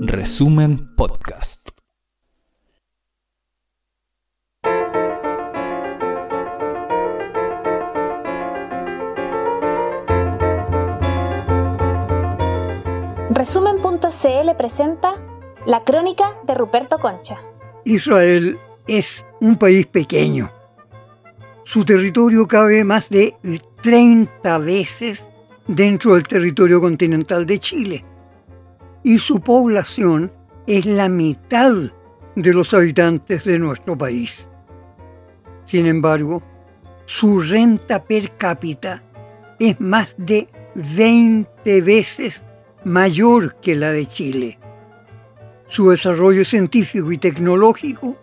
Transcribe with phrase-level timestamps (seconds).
[0.00, 1.68] Resumen Podcast.
[13.30, 15.14] Resumen.cl presenta
[15.66, 17.36] la crónica de Ruperto Concha.
[17.84, 18.56] Israel
[18.86, 20.50] es un país pequeño.
[21.64, 23.36] Su territorio cabe más de
[23.82, 25.26] 30 veces
[25.66, 28.13] dentro del territorio continental de Chile.
[29.04, 30.32] Y su población
[30.66, 31.74] es la mitad
[32.34, 34.48] de los habitantes de nuestro país.
[35.66, 36.42] Sin embargo,
[37.04, 39.02] su renta per cápita
[39.58, 42.40] es más de 20 veces
[42.84, 44.58] mayor que la de Chile.
[45.68, 48.16] Su desarrollo científico y tecnológico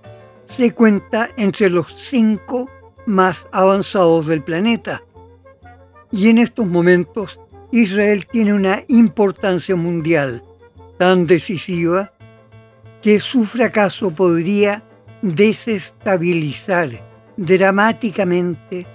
[0.47, 2.67] se cuenta entre los cinco
[3.05, 5.03] más avanzados del planeta.
[6.11, 7.39] Y en estos momentos
[7.71, 10.43] Israel tiene una importancia mundial
[11.01, 12.11] tan decisiva
[13.01, 14.83] que su fracaso podría
[15.23, 16.89] desestabilizar
[17.37, 18.85] dramáticamente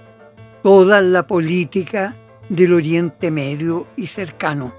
[0.63, 2.15] toda la política
[2.47, 4.73] del Oriente Medio y cercano,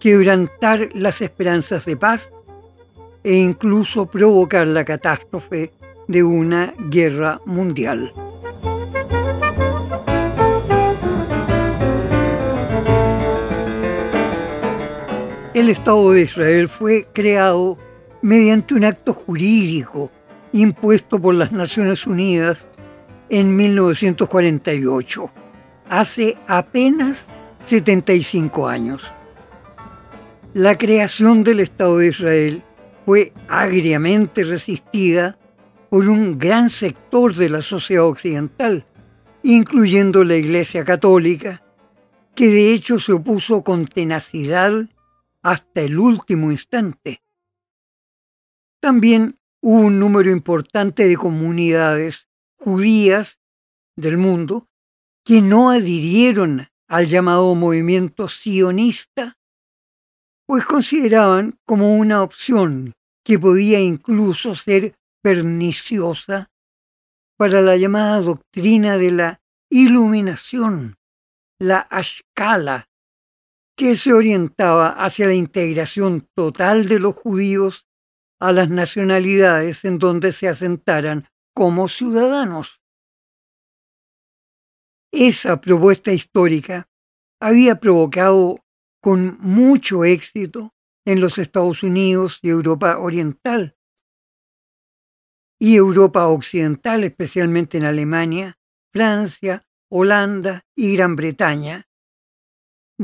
[0.00, 2.30] quebrantar las esperanzas de paz
[3.24, 5.72] e incluso provocar la catástrofe
[6.08, 8.12] de una guerra mundial.
[15.62, 17.78] El Estado de Israel fue creado
[18.20, 20.10] mediante un acto jurídico
[20.52, 22.58] impuesto por las Naciones Unidas
[23.28, 25.30] en 1948,
[25.88, 27.26] hace apenas
[27.66, 29.04] 75 años.
[30.52, 32.62] La creación del Estado de Israel
[33.06, 35.38] fue agriamente resistida
[35.90, 38.84] por un gran sector de la sociedad occidental,
[39.44, 41.62] incluyendo la Iglesia Católica,
[42.34, 44.88] que de hecho se opuso con tenacidad
[45.42, 47.22] hasta el último instante.
[48.80, 53.38] También hubo un número importante de comunidades judías
[53.96, 54.68] del mundo
[55.24, 59.36] que no adhirieron al llamado movimiento sionista
[60.46, 62.92] pues consideraban como una opción
[63.24, 66.50] que podía incluso ser perniciosa
[67.38, 70.96] para la llamada doctrina de la iluminación,
[71.58, 72.88] la ashkala,
[73.76, 77.86] que se orientaba hacia la integración total de los judíos
[78.40, 82.80] a las nacionalidades en donde se asentaran como ciudadanos.
[85.12, 86.88] Esa propuesta histórica
[87.40, 88.64] había provocado
[89.00, 93.76] con mucho éxito en los Estados Unidos y Europa Oriental
[95.60, 98.58] y Europa Occidental, especialmente en Alemania,
[98.92, 101.86] Francia, Holanda y Gran Bretaña,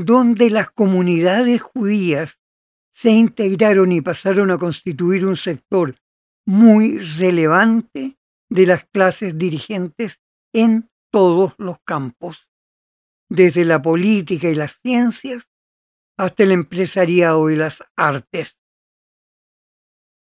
[0.05, 2.39] donde las comunidades judías
[2.93, 5.95] se integraron y pasaron a constituir un sector
[6.45, 8.17] muy relevante
[8.49, 10.21] de las clases dirigentes
[10.53, 12.47] en todos los campos,
[13.29, 15.49] desde la política y las ciencias
[16.17, 18.57] hasta el empresariado y las artes.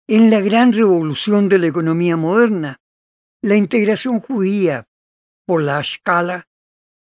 [0.08, 2.80] En la gran revolución de la economía moderna,
[3.40, 4.88] la integración judía
[5.46, 6.49] por la escala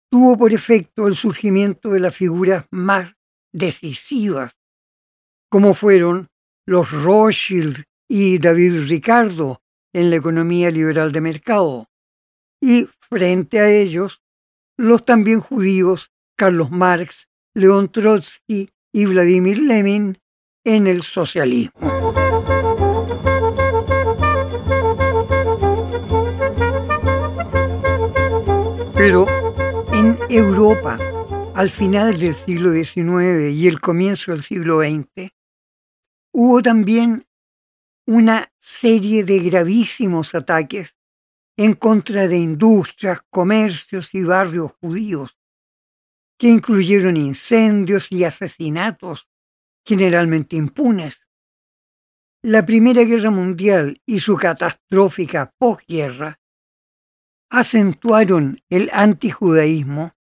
[0.09, 3.13] tuvo por efecto el surgimiento de las figuras más
[3.53, 4.57] decisivas,
[5.49, 6.29] como fueron
[6.65, 9.61] los Rothschild y David Ricardo
[9.93, 11.89] en la economía liberal de mercado,
[12.61, 14.21] y frente a ellos,
[14.77, 20.17] los también judíos Carlos Marx León Trotsky y Vladimir Lenin
[20.63, 21.73] en el socialismo.
[28.95, 29.25] Pero
[29.99, 30.97] en Europa,
[31.55, 35.33] al final del siglo XIX y el comienzo del siglo XX,
[36.31, 37.27] hubo también
[38.07, 40.95] una serie de gravísimos ataques
[41.57, 45.37] en contra de industrias, comercios y barrios judíos
[46.37, 49.27] que incluyeron incendios y asesinatos
[49.85, 51.27] generalmente impunes.
[52.41, 56.39] La Primera Guerra Mundial y su catastrófica posguerra
[57.49, 60.13] acentuaron el antijudaísmo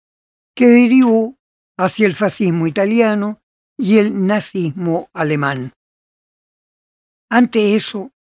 [0.54, 1.38] que derivó
[1.76, 3.40] hacia el fascismo italiano
[3.76, 5.72] y el nazismo alemán.
[7.30, 8.12] Ante eso,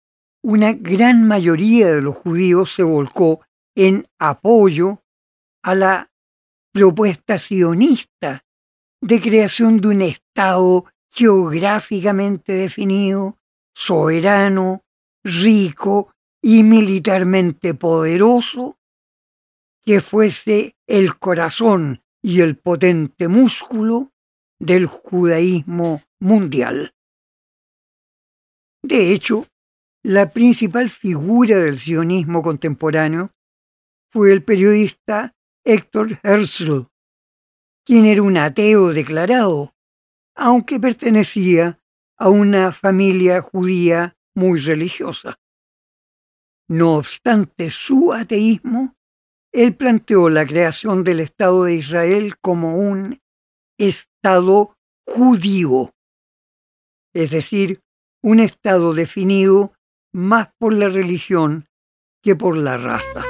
[0.44, 3.42] una gran mayoría de los judíos se volcó
[3.75, 5.04] en apoyo
[5.63, 6.12] a la
[6.71, 8.45] propuesta sionista
[9.01, 13.38] de creación de un Estado geográficamente definido,
[13.74, 14.83] soberano,
[15.24, 18.77] rico y militarmente poderoso,
[19.88, 24.12] que fuese el corazón y el potente músculo
[24.60, 26.94] del judaísmo mundial.
[28.84, 29.48] De hecho,
[30.04, 33.31] la principal figura del sionismo contemporáneo
[34.12, 36.88] fue el periodista Héctor Herzl,
[37.86, 39.74] quien era un ateo declarado,
[40.36, 41.80] aunque pertenecía
[42.18, 45.40] a una familia judía muy religiosa.
[46.68, 48.97] No obstante su ateísmo,
[49.57, 53.19] él planteó la creación del Estado de Israel como un
[53.80, 54.77] Estado
[55.07, 55.95] judío,
[57.12, 57.81] es decir,
[58.21, 59.74] un Estado definido
[60.13, 61.65] más por la religión
[62.21, 63.24] que por la raza.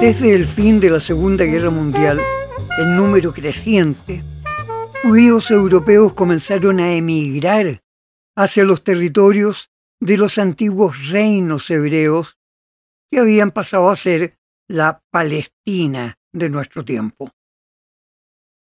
[0.00, 2.18] Desde el fin de la Segunda Guerra Mundial,
[2.78, 4.22] en número creciente,
[5.02, 7.82] judíos europeos comenzaron a emigrar
[8.36, 12.38] hacia los territorios de los antiguos reinos hebreos
[13.10, 14.38] que habían pasado a ser
[14.68, 17.30] la Palestina de nuestro tiempo.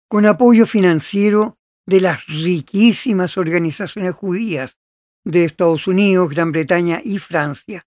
[0.08, 4.78] Con apoyo financiero de las riquísimas organizaciones judías
[5.25, 7.87] de Estados Unidos, Gran Bretaña y Francia,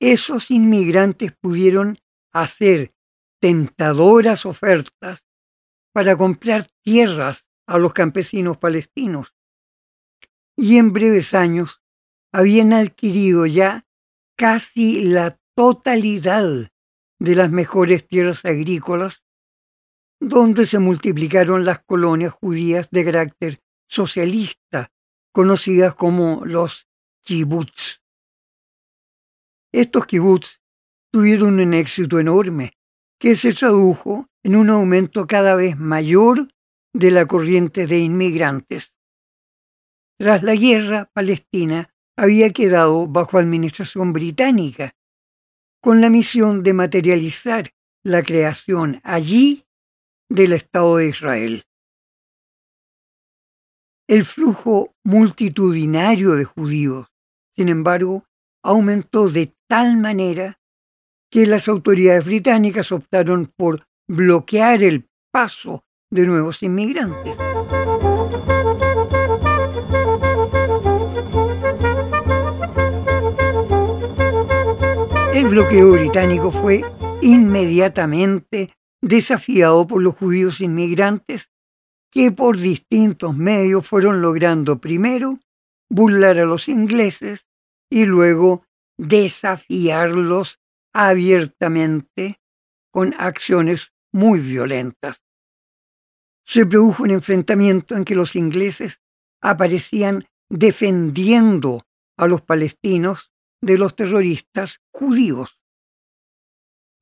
[0.00, 1.96] esos inmigrantes pudieron
[2.32, 2.92] hacer
[3.40, 5.25] tentadoras ofertas
[5.96, 9.34] para comprar tierras a los campesinos palestinos.
[10.54, 11.82] Y en breves años
[12.34, 13.86] habían adquirido ya
[14.36, 16.70] casi la totalidad
[17.18, 19.24] de las mejores tierras agrícolas,
[20.20, 24.92] donde se multiplicaron las colonias judías de carácter socialista,
[25.32, 26.86] conocidas como los
[27.22, 28.02] kibbutz.
[29.72, 30.60] Estos kibbutz
[31.10, 32.76] tuvieron un éxito enorme,
[33.18, 36.48] que se tradujo en un aumento cada vez mayor
[36.92, 38.94] de la corriente de inmigrantes.
[40.18, 44.94] Tras la guerra, Palestina había quedado bajo administración británica,
[45.82, 47.70] con la misión de materializar
[48.02, 49.66] la creación allí
[50.28, 51.64] del Estado de Israel.
[54.08, 57.08] El flujo multitudinario de judíos,
[57.54, 58.24] sin embargo,
[58.62, 60.58] aumentó de tal manera
[61.30, 67.36] que las autoridades británicas optaron por bloquear el paso de nuevos inmigrantes.
[75.34, 76.82] El bloqueo británico fue
[77.20, 78.68] inmediatamente
[79.02, 81.50] desafiado por los judíos inmigrantes
[82.10, 85.38] que por distintos medios fueron logrando primero
[85.90, 87.46] burlar a los ingleses
[87.90, 88.64] y luego
[88.98, 90.58] desafiarlos
[90.96, 92.40] abiertamente
[92.90, 95.20] con acciones muy violentas.
[96.46, 99.02] Se produjo un enfrentamiento en que los ingleses
[99.42, 101.84] aparecían defendiendo
[102.16, 105.60] a los palestinos de los terroristas judíos.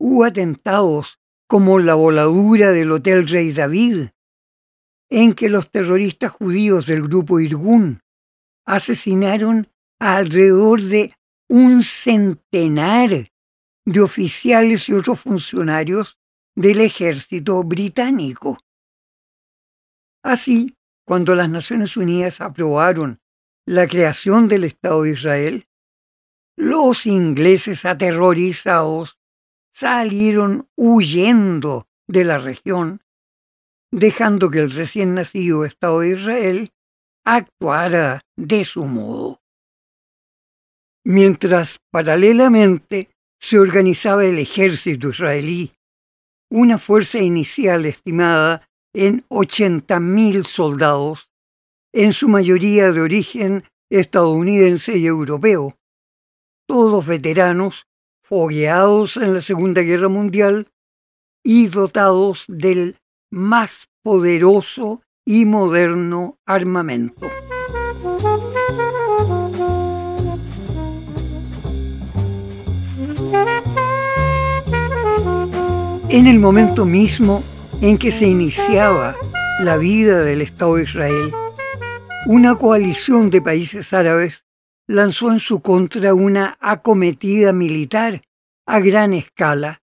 [0.00, 4.08] Hubo atentados como la voladura del Hotel Rey David,
[5.08, 8.00] en que los terroristas judíos del grupo Irgun
[8.66, 9.68] asesinaron
[10.00, 11.14] alrededor de
[11.48, 13.30] un centenar
[13.84, 16.18] de oficiales y otros funcionarios
[16.56, 18.58] del ejército británico.
[20.22, 20.76] Así,
[21.06, 23.20] cuando las Naciones Unidas aprobaron
[23.66, 25.68] la creación del Estado de Israel,
[26.56, 29.18] los ingleses aterrorizados
[29.74, 33.02] salieron huyendo de la región,
[33.90, 36.72] dejando que el recién nacido Estado de Israel
[37.24, 39.40] actuara de su modo.
[41.04, 43.13] Mientras paralelamente
[43.44, 45.74] se organizaba el ejército israelí,
[46.50, 51.28] una fuerza inicial estimada en 80.000 soldados,
[51.92, 55.76] en su mayoría de origen estadounidense y europeo,
[56.66, 57.86] todos veteranos
[58.22, 60.68] fogueados en la Segunda Guerra Mundial
[61.44, 62.96] y dotados del
[63.30, 67.26] más poderoso y moderno armamento.
[76.14, 77.42] En el momento mismo
[77.82, 79.16] en que se iniciaba
[79.58, 81.32] la vida del Estado de Israel,
[82.26, 84.44] una coalición de países árabes
[84.86, 88.22] lanzó en su contra una acometida militar
[88.64, 89.82] a gran escala,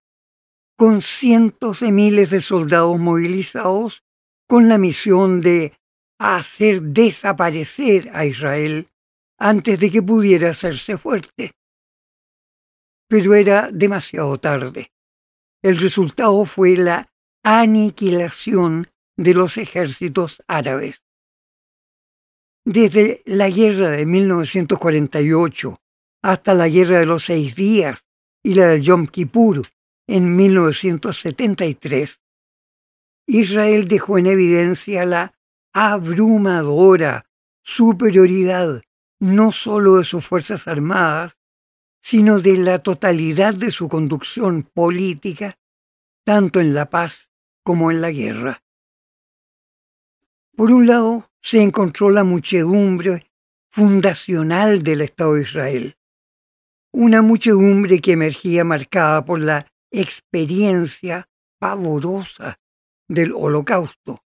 [0.78, 4.02] con cientos de miles de soldados movilizados
[4.48, 5.74] con la misión de
[6.18, 8.88] hacer desaparecer a Israel
[9.38, 11.52] antes de que pudiera hacerse fuerte.
[13.06, 14.91] Pero era demasiado tarde.
[15.62, 17.12] El resultado fue la
[17.44, 21.02] aniquilación de los ejércitos árabes.
[22.64, 25.80] Desde la guerra de 1948
[26.22, 28.06] hasta la guerra de los seis días
[28.42, 29.68] y la del Yom Kippur
[30.08, 32.20] en 1973,
[33.26, 35.34] Israel dejó en evidencia la
[35.72, 37.26] abrumadora
[37.62, 38.82] superioridad
[39.20, 41.38] no solo de sus Fuerzas Armadas,
[42.02, 45.56] sino de la totalidad de su conducción política,
[46.24, 47.30] tanto en la paz
[47.62, 48.62] como en la guerra.
[50.56, 53.30] Por un lado, se encontró la muchedumbre
[53.70, 55.96] fundacional del Estado de Israel,
[56.92, 61.28] una muchedumbre que emergía marcada por la experiencia
[61.58, 62.60] pavorosa
[63.08, 64.22] del holocausto,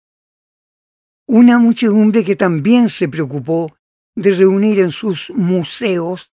[1.26, 3.76] una muchedumbre que también se preocupó
[4.14, 6.32] de reunir en sus museos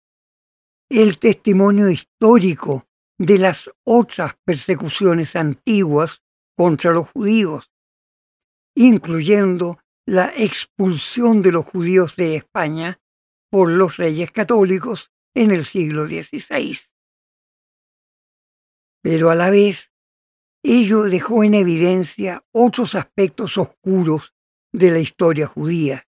[0.88, 2.86] el testimonio histórico
[3.18, 6.22] de las otras persecuciones antiguas
[6.56, 7.70] contra los judíos,
[8.76, 13.00] incluyendo la expulsión de los judíos de España
[13.50, 16.78] por los reyes católicos en el siglo XVI.
[19.02, 19.92] Pero a la vez,
[20.62, 24.34] ello dejó en evidencia otros aspectos oscuros
[24.72, 26.08] de la historia judía.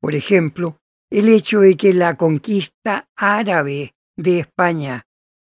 [0.00, 0.81] Por ejemplo,
[1.12, 5.06] el hecho de que la conquista árabe de España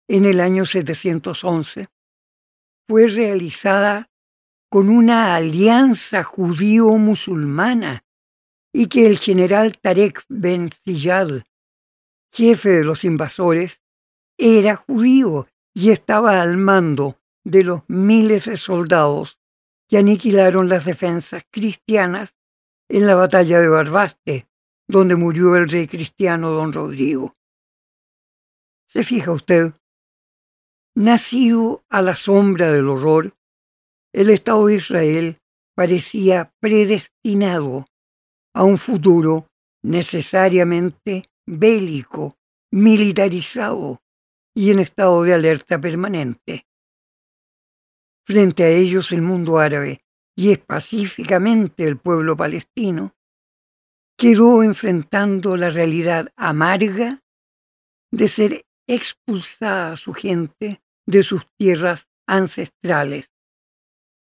[0.09, 1.87] en el año 711
[2.89, 4.11] fue realizada
[4.69, 8.05] con una alianza judío-musulmana
[8.73, 11.45] y que el general Tarek Ben Ziyad,
[12.33, 13.81] jefe de los invasores,
[14.37, 19.39] era judío y estaba al mando de los miles de soldados
[19.89, 22.35] que aniquilaron las defensas cristianas
[22.89, 24.49] en la batalla de Barbaste
[24.89, 27.35] donde murió el rey cristiano don Rodrigo.
[28.89, 29.73] ¿Se fija usted?
[30.95, 33.35] Nacido a la sombra del horror,
[34.13, 35.41] el Estado de Israel
[35.75, 37.87] parecía predestinado
[38.55, 39.49] a un futuro
[39.83, 42.39] necesariamente bélico,
[42.71, 44.03] militarizado
[44.55, 46.67] y en estado de alerta permanente.
[48.25, 50.05] Frente a ellos el mundo árabe
[50.37, 53.14] y específicamente el pueblo palestino
[54.17, 57.23] quedó enfrentando la realidad amarga
[58.11, 63.31] de ser expulsada a su gente de sus tierras ancestrales,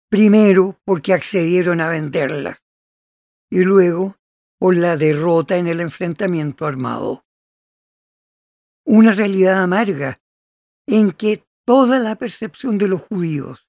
[0.09, 2.61] primero porque accedieron a venderlas
[3.49, 4.17] y luego
[4.59, 7.25] por la derrota en el enfrentamiento armado.
[8.85, 10.21] Una realidad amarga
[10.87, 13.67] en que toda la percepción de los judíos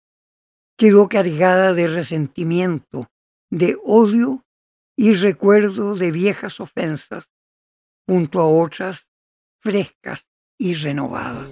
[0.77, 3.09] quedó cargada de resentimiento,
[3.51, 4.45] de odio
[4.97, 7.29] y recuerdo de viejas ofensas
[8.07, 9.09] junto a otras
[9.61, 10.27] frescas
[10.59, 11.49] y renovadas.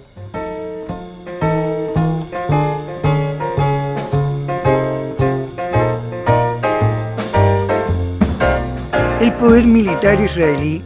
[9.21, 10.81] El poder militar israelí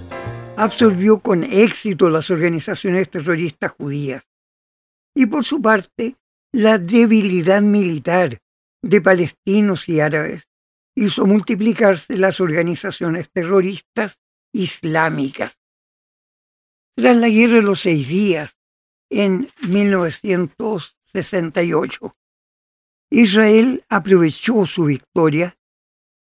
[0.57, 4.23] absorbió con éxito las organizaciones terroristas judías
[5.15, 6.17] y por su parte
[6.51, 8.39] la debilidad militar
[8.81, 10.47] de palestinos y árabes
[10.95, 14.21] hizo multiplicarse las organizaciones terroristas
[14.53, 15.57] islámicas.
[16.97, 18.55] Tras la Guerra de los Seis Días,
[19.09, 22.15] en 1968,
[23.11, 25.57] Israel aprovechó su victoria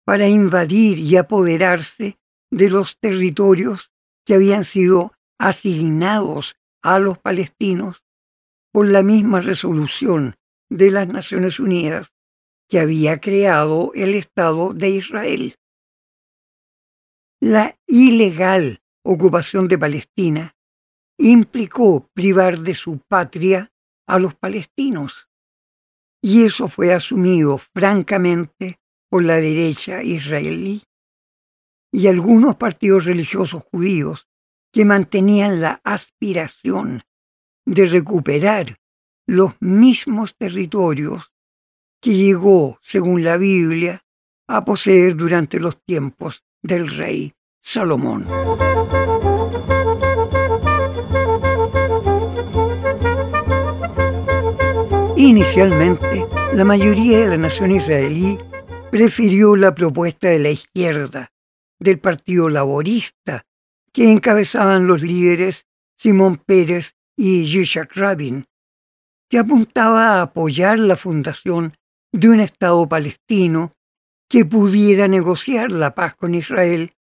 [0.05, 2.19] para invadir y apoderarse
[2.51, 3.91] de los territorios
[4.25, 8.03] que habían sido asignados a los palestinos
[8.71, 10.37] por la misma resolución
[10.69, 12.13] de las Naciones Unidas
[12.69, 15.55] que había creado el Estado de Israel.
[17.41, 20.55] La ilegal ocupación de Palestina
[21.17, 23.71] implicó privar de su patria
[24.07, 25.27] a los palestinos,
[26.21, 30.83] y eso fue asumido francamente por la derecha israelí
[31.91, 34.27] y algunos partidos religiosos judíos
[34.71, 37.03] que mantenían la aspiración
[37.65, 38.77] de recuperar
[39.25, 41.31] los mismos territorios
[42.01, 44.03] que llegó, según la Biblia,
[44.47, 48.25] a poseer durante los tiempos del rey Salomón.
[55.17, 58.39] Inicialmente, la mayoría de la nación israelí
[58.89, 61.31] prefirió la propuesta de la izquierda,
[61.77, 63.45] del Partido Laborista,
[63.91, 65.65] que encabezaban los líderes
[65.97, 68.45] Simón Pérez y Yitzhak Rabin,
[69.29, 71.75] que apuntaba a apoyar la fundación
[72.11, 73.73] de un Estado palestino
[74.29, 76.93] que pudiera negociar la paz con Israel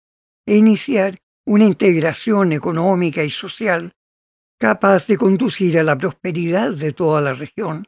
[0.47, 3.93] e iniciar una integración económica y social
[4.59, 7.87] capaz de conducir a la prosperidad de toda la región,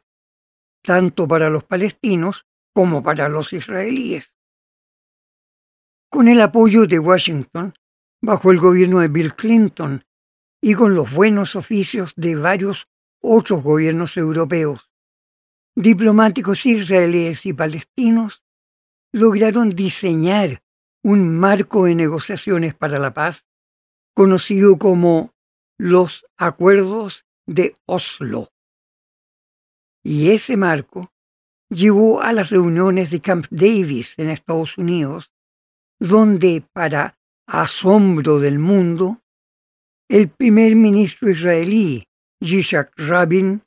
[0.81, 4.33] tanto para los palestinos como para los israelíes.
[6.09, 7.73] Con el apoyo de Washington,
[8.21, 10.05] bajo el gobierno de Bill Clinton
[10.61, 12.87] y con los buenos oficios de varios
[13.21, 14.90] otros gobiernos europeos,
[15.75, 18.43] diplomáticos israelíes y palestinos
[19.13, 20.61] lograron diseñar
[21.03, 23.45] un marco de negociaciones para la paz
[24.13, 25.33] conocido como
[25.77, 28.49] los Acuerdos de Oslo.
[30.03, 31.11] Y ese marco
[31.69, 35.31] llevó a las reuniones de Camp Davis en Estados Unidos,
[35.99, 39.21] donde, para asombro del mundo,
[40.09, 42.07] el primer ministro israelí,
[42.41, 43.63] Yitzhak Rabin,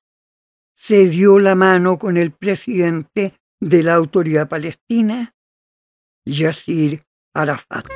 [0.75, 5.35] se dio la mano con el presidente de la autoridad palestina,
[6.25, 7.05] Yasir
[7.35, 7.87] Arafat.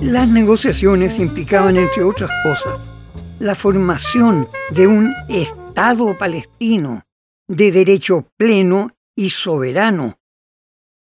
[0.00, 2.78] Las negociaciones implicaban, entre otras cosas,
[3.40, 7.04] la formación de un Estado palestino
[7.48, 10.18] de derecho pleno y soberano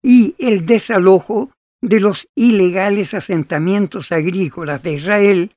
[0.03, 5.55] y el desalojo de los ilegales asentamientos agrícolas de Israel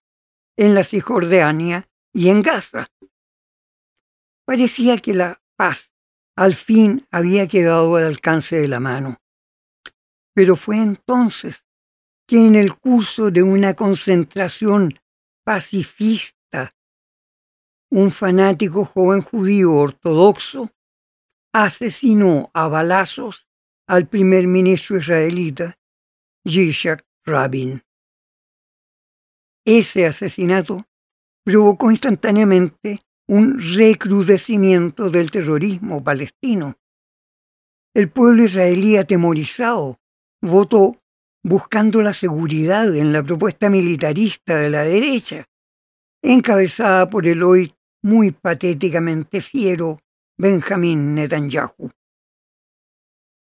[0.57, 2.89] en la Cisjordania y en Gaza.
[4.45, 5.93] Parecía que la paz
[6.37, 9.21] al fin había quedado al alcance de la mano.
[10.35, 11.65] Pero fue entonces
[12.27, 14.99] que en el curso de una concentración
[15.45, 16.75] pacifista,
[17.91, 20.71] un fanático joven judío ortodoxo
[21.53, 23.47] asesinó a balazos
[23.87, 25.79] al primer ministro israelita,
[26.45, 27.83] Yitzhak Rabin.
[29.65, 30.85] Ese asesinato
[31.45, 36.77] provocó instantáneamente un recrudecimiento del terrorismo palestino.
[37.95, 40.01] El pueblo israelí atemorizado
[40.41, 41.01] votó
[41.45, 45.49] buscando la seguridad en la propuesta militarista de la derecha,
[46.23, 47.73] encabezada por el hoy
[48.03, 50.01] muy patéticamente fiero
[50.37, 51.91] Benjamín Netanyahu.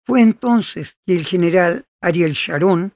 [0.06, 2.92] Fue entonces que el general Ariel Sharon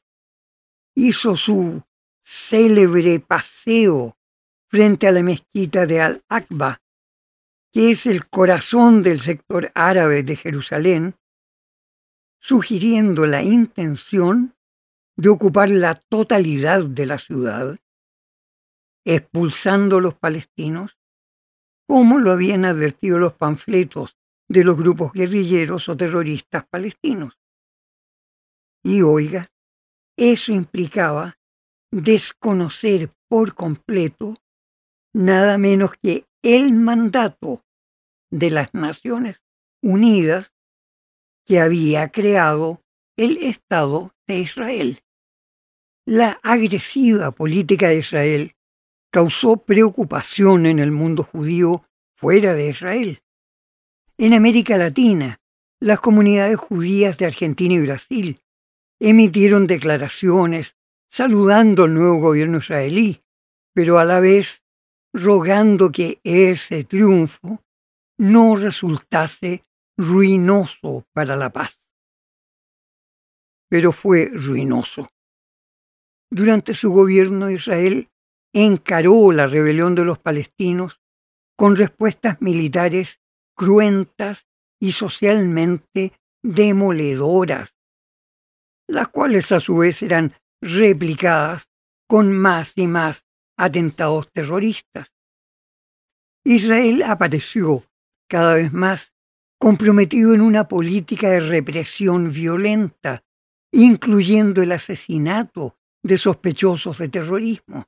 [0.94, 1.82] hizo su
[2.22, 4.18] célebre paseo
[4.68, 6.82] frente a la mezquita de Al-Aqba,
[7.72, 11.14] que es el corazón del sector árabe de Jerusalén,
[12.38, 14.54] sugiriendo la intención
[15.16, 17.78] de ocupar la totalidad de la ciudad,
[19.06, 20.98] expulsando a los palestinos,
[21.86, 27.38] como lo habían advertido los panfletos de los grupos guerrilleros o terroristas palestinos.
[28.82, 29.50] Y oiga,
[30.16, 31.38] eso implicaba
[31.90, 34.36] desconocer por completo
[35.14, 37.64] nada menos que el mandato
[38.30, 39.40] de las Naciones
[39.82, 40.52] Unidas
[41.46, 42.82] que había creado
[43.16, 45.02] el Estado de Israel.
[46.04, 48.54] La agresiva política de Israel
[49.10, 51.84] causó preocupación en el mundo judío
[52.16, 53.22] fuera de Israel.
[54.18, 55.40] En América Latina,
[55.80, 58.40] las comunidades judías de Argentina y Brasil
[59.00, 60.76] emitieron declaraciones
[61.10, 63.22] saludando al nuevo gobierno israelí,
[63.74, 64.62] pero a la vez
[65.12, 67.62] rogando que ese triunfo
[68.18, 69.64] no resultase
[69.96, 71.80] ruinoso para la paz.
[73.68, 75.10] Pero fue ruinoso.
[76.30, 78.08] Durante su gobierno Israel
[78.52, 81.00] encaró la rebelión de los palestinos
[81.56, 83.20] con respuestas militares
[83.56, 84.46] cruentas
[84.80, 87.74] y socialmente demoledoras,
[88.88, 91.68] las cuales a su vez eran replicadas
[92.08, 93.24] con más y más
[93.56, 95.12] atentados terroristas.
[96.44, 97.84] Israel apareció
[98.28, 99.12] cada vez más
[99.58, 103.24] comprometido en una política de represión violenta,
[103.72, 107.86] incluyendo el asesinato de sospechosos de terrorismo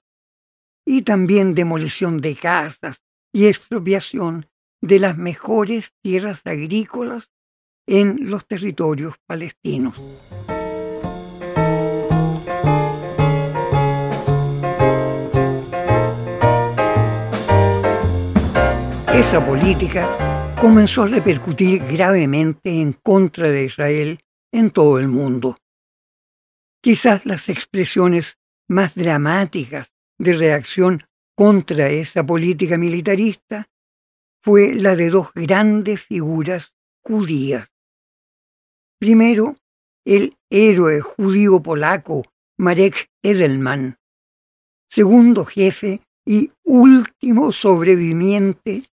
[0.85, 3.01] y también demolición de casas
[3.33, 4.47] y expropiación
[4.83, 7.31] de las mejores tierras agrícolas
[7.87, 9.97] en los territorios palestinos.
[19.21, 24.19] Esa política comenzó a repercutir gravemente en contra de Israel
[24.51, 25.59] en todo el mundo.
[26.83, 31.05] Quizás las expresiones más dramáticas de reacción
[31.37, 33.69] contra esa política militarista
[34.43, 36.73] fue la de dos grandes figuras
[37.05, 37.69] judías.
[38.99, 39.59] Primero,
[40.07, 42.25] el héroe judío polaco
[42.57, 43.99] Marek Edelman,
[44.89, 48.90] segundo jefe y último sobreviviente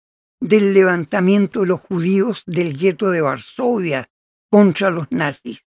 [0.45, 4.11] del levantamiento de los judíos del gueto de Varsovia
[4.51, 5.65] contra los nazis.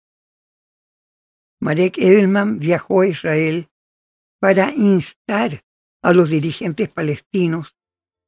[1.60, 3.69] Marek Edelman viajó a Israel
[4.39, 5.65] para instar
[6.01, 7.75] a los dirigentes palestinos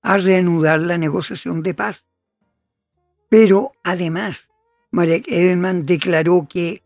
[0.02, 2.06] a reanudar la negociación de paz.
[3.30, 4.50] Pero además,
[4.92, 6.84] Marek Edelman declaró que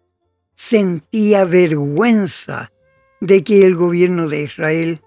[0.53, 2.71] sentía vergüenza
[3.21, 5.01] de que el gobierno de Israel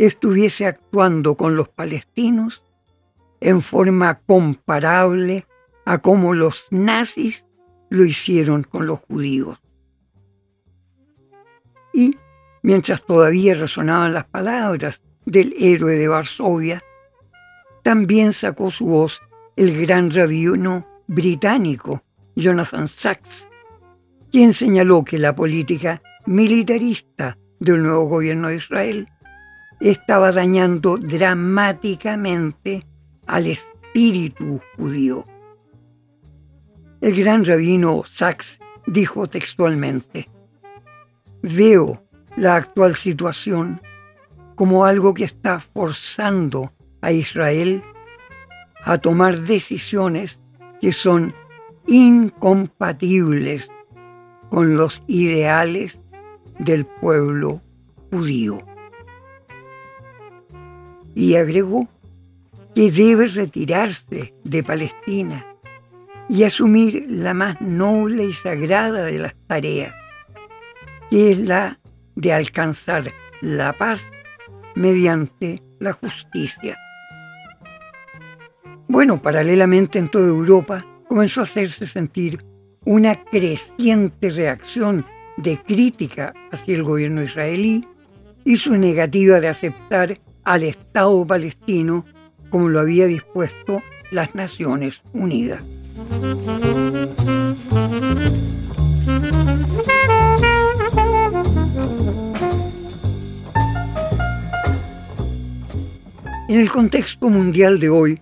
[0.00, 2.64] estuviese actuando con los palestinos
[3.44, 5.46] en forma comparable
[5.84, 7.44] a como los nazis
[7.90, 9.58] lo hicieron con los judíos.
[11.92, 12.16] Y
[12.62, 16.82] mientras todavía resonaban las palabras del héroe de Varsovia,
[17.82, 19.20] también sacó su voz
[19.56, 22.02] el gran rabino británico
[22.34, 23.46] Jonathan Sachs,
[24.32, 29.08] quien señaló que la política militarista del nuevo gobierno de Israel
[29.80, 32.86] estaba dañando dramáticamente
[33.26, 35.26] al espíritu judío.
[37.00, 40.28] El gran rabino Sachs dijo textualmente,
[41.42, 42.02] veo
[42.36, 43.80] la actual situación
[44.54, 47.82] como algo que está forzando a Israel
[48.84, 50.38] a tomar decisiones
[50.80, 51.34] que son
[51.86, 53.70] incompatibles
[54.50, 55.98] con los ideales
[56.58, 57.62] del pueblo
[58.10, 58.62] judío.
[61.14, 61.88] Y agregó
[62.74, 65.46] que debe retirarse de Palestina
[66.28, 69.94] y asumir la más noble y sagrada de las tareas,
[71.10, 71.78] que es la
[72.16, 74.06] de alcanzar la paz
[74.74, 76.76] mediante la justicia.
[78.88, 82.44] Bueno, paralelamente en toda Europa comenzó a hacerse sentir
[82.84, 85.06] una creciente reacción
[85.36, 87.86] de crítica hacia el gobierno israelí
[88.44, 92.04] y su negativa de aceptar al Estado palestino
[92.54, 95.60] como lo había dispuesto las Naciones Unidas.
[106.48, 108.20] En el contexto mundial de hoy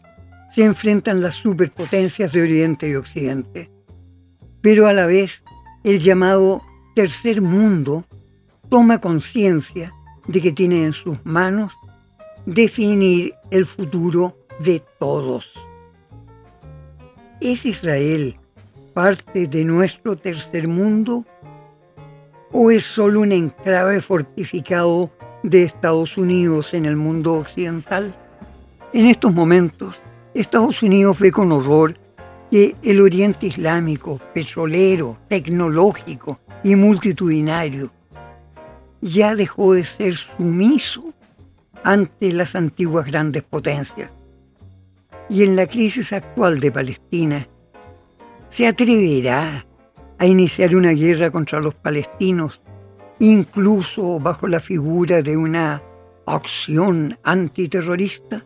[0.54, 3.70] se enfrentan las superpotencias de Oriente y Occidente,
[4.62, 5.42] pero a la vez
[5.84, 6.62] el llamado
[6.94, 8.06] tercer mundo
[8.70, 9.92] toma conciencia
[10.26, 11.74] de que tiene en sus manos
[12.46, 15.52] definir el futuro de todos.
[17.40, 18.36] ¿Es Israel
[18.94, 21.24] parte de nuestro tercer mundo
[22.52, 25.10] o es solo un enclave fortificado
[25.42, 28.14] de Estados Unidos en el mundo occidental?
[28.92, 30.00] En estos momentos,
[30.34, 31.96] Estados Unidos ve con horror
[32.50, 37.90] que el Oriente Islámico, petrolero, tecnológico y multitudinario,
[39.00, 41.12] ya dejó de ser sumiso
[41.84, 44.10] ante las antiguas grandes potencias.
[45.28, 47.48] Y en la crisis actual de Palestina,
[48.50, 49.66] ¿se atreverá
[50.18, 52.60] a iniciar una guerra contra los palestinos,
[53.18, 55.82] incluso bajo la figura de una
[56.26, 58.44] acción antiterrorista?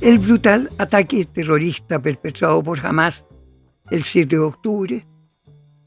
[0.00, 3.24] El brutal ataque terrorista perpetrado por Hamas
[3.90, 5.06] el 7 de octubre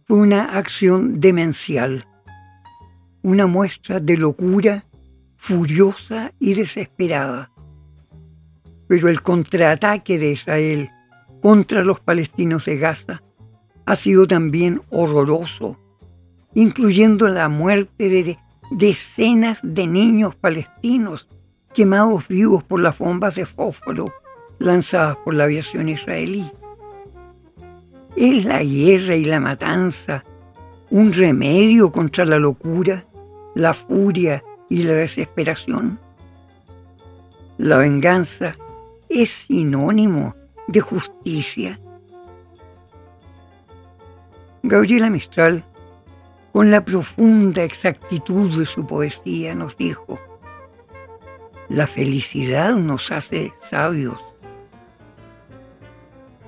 [0.10, 2.08] una acción demencial,
[3.24, 4.86] una muestra de locura
[5.36, 7.52] furiosa y desesperada.
[8.88, 10.92] Pero el contraataque de Israel
[11.42, 13.22] contra los palestinos de Gaza
[13.86, 15.78] ha sido también horroroso,
[16.54, 18.40] incluyendo la muerte de
[18.72, 21.28] decenas de niños palestinos
[21.74, 24.14] quemados vivos por las bombas de fósforo
[24.58, 26.50] lanzadas por la aviación israelí.
[28.16, 30.24] ¿Es la guerra y la matanza
[30.90, 33.04] un remedio contra la locura,
[33.56, 36.00] la furia y la desesperación?
[37.58, 38.56] La venganza
[39.10, 40.36] es sinónimo
[40.68, 41.80] de justicia.
[44.64, 45.64] Gabriela Mistral,
[46.52, 50.20] con la profunda exactitud de su poesía, nos dijo,
[51.70, 54.18] la felicidad nos hace sabios.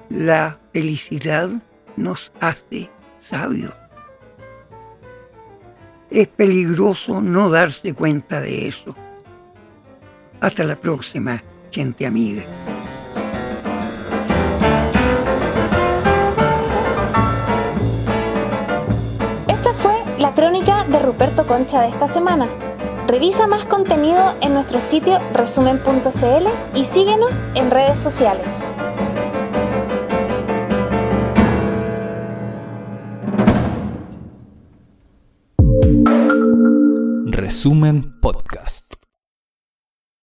[0.09, 1.51] La felicidad
[1.95, 3.73] nos hace sabios.
[6.09, 8.95] Es peligroso no darse cuenta de eso.
[10.39, 12.41] Hasta la próxima, gente amiga.
[19.47, 22.47] Esta fue la crónica de Ruperto Concha de esta semana.
[23.05, 28.71] Revisa más contenido en nuestro sitio resumen.cl y síguenos en redes sociales.
[37.59, 38.88] Resumen Podcast.